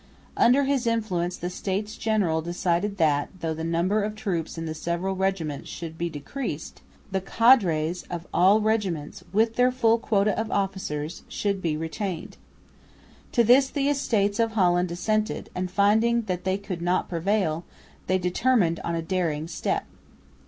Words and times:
Under 0.35 0.63
his 0.63 0.87
influence 0.87 1.37
the 1.37 1.51
States 1.51 1.95
General 1.95 2.41
decided 2.41 2.97
that, 2.97 3.29
though 3.41 3.53
the 3.53 3.63
number 3.63 4.01
of 4.01 4.15
troops 4.15 4.57
in 4.57 4.65
the 4.65 4.73
several 4.73 5.15
regiments 5.15 5.69
should 5.69 5.95
be 5.95 6.09
decreased, 6.09 6.81
the 7.11 7.21
cadres 7.21 8.01
of 8.09 8.25
all 8.33 8.61
regiments 8.61 9.23
with 9.31 9.57
their 9.57 9.71
full 9.71 9.99
quota 9.99 10.35
of 10.35 10.49
officers 10.49 11.21
should 11.29 11.61
be 11.61 11.77
retained. 11.77 12.37
To 13.33 13.43
this 13.43 13.69
the 13.69 13.89
Estates 13.89 14.39
of 14.39 14.53
Holland 14.53 14.89
dissented, 14.89 15.51
and 15.53 15.69
finding 15.69 16.23
that 16.23 16.45
they 16.45 16.57
could 16.57 16.81
not 16.81 17.07
prevail, 17.07 17.63
they 18.07 18.17
determined 18.17 18.79
on 18.83 18.95
a 18.95 19.03
daring 19.03 19.47
step. 19.47 19.85